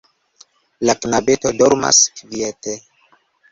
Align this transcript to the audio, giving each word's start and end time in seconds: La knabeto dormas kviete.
La 0.89 0.95
knabeto 1.03 1.53
dormas 1.61 2.01
kviete. 2.17 2.77